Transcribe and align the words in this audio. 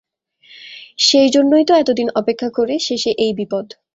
সেইজন্যেই 0.99 1.65
তো 1.67 1.73
এতদিন 1.73 2.07
অপেক্ষা 2.15 2.49
করে 2.57 2.75
শেষে 2.87 3.11
এই 3.17 3.31
বিপদ। 3.39 3.65